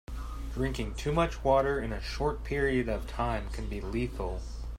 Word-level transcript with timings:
Drinking 0.55 0.95
too 0.95 1.11
much 1.11 1.43
water 1.43 1.79
in 1.79 1.93
a 1.93 2.01
short 2.01 2.43
period 2.43 2.89
of 2.89 3.05
time 3.05 3.51
can 3.51 3.69
be 3.69 3.79
lethal. 3.81 4.41